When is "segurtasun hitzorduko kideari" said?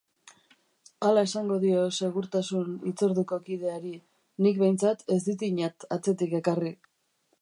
1.97-3.93